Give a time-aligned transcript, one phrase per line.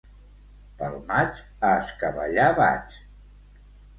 [0.77, 2.97] Pel maig, a escabellar vaig.